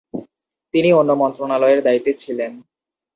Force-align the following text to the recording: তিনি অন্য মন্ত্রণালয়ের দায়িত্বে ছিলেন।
তিনি 0.73 0.89
অন্য 0.93 1.11
মন্ত্রণালয়ের 1.13 1.79
দায়িত্বে 1.83 2.11
ছিলেন। 2.13 2.51